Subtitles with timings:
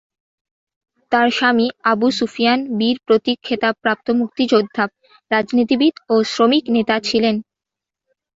[1.11, 4.83] তার স্বামী আবু সুফিয়ান বীর প্রতীক খেতাব প্রাপ্ত মুক্তিযোদ্ধা,
[5.31, 7.35] রাজনীতিবিদ ও শ্রমিক নেতা ছিলেন।